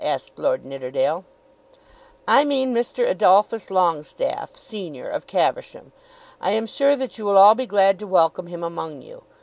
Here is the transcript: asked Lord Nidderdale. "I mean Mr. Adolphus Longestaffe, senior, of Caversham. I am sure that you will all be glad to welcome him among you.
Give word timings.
asked 0.03 0.31
Lord 0.35 0.65
Nidderdale. 0.65 1.25
"I 2.27 2.43
mean 2.43 2.73
Mr. 2.73 3.07
Adolphus 3.07 3.69
Longestaffe, 3.69 4.57
senior, 4.57 5.07
of 5.07 5.27
Caversham. 5.27 5.91
I 6.41 6.53
am 6.53 6.65
sure 6.65 6.95
that 6.95 7.19
you 7.19 7.25
will 7.25 7.37
all 7.37 7.53
be 7.53 7.67
glad 7.67 7.99
to 7.99 8.07
welcome 8.07 8.47
him 8.47 8.63
among 8.63 9.03
you. 9.03 9.25